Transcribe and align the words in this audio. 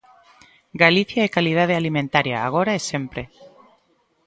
Galicia 0.83 1.21
é 1.27 1.33
calidade 1.35 1.73
alimentaria, 1.79 2.37
agora 2.41 2.71
e 2.79 2.81
sempre. 2.91 3.21